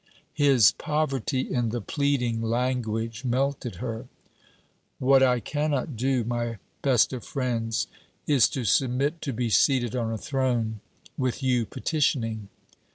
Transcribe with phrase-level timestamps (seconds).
[0.33, 4.07] His poverty in the pleading language melted her.
[4.97, 7.85] 'What I cannot do, my best of friends,
[8.25, 10.79] is to submit to be seated on a throne,
[11.19, 12.49] with you petitioning.